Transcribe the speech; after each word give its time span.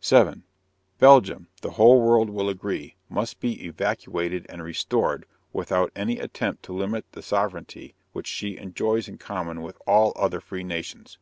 7. 0.00 0.42
_Belgium, 1.00 1.46
the 1.62 1.70
whole 1.70 2.02
world 2.02 2.28
will 2.28 2.50
agree, 2.50 2.96
must 3.08 3.40
be 3.40 3.64
evacuated 3.64 4.44
and 4.50 4.62
restored, 4.62 5.24
without 5.54 5.90
any 5.96 6.18
attempt 6.18 6.62
to 6.64 6.74
limit 6.76 7.06
the 7.12 7.22
sovereignty 7.22 7.94
which 8.12 8.26
she 8.26 8.58
enjoys 8.58 9.08
in 9.08 9.16
common 9.16 9.62
with 9.62 9.78
all 9.86 10.12
other 10.16 10.42
free 10.42 10.64
nations. 10.64 11.16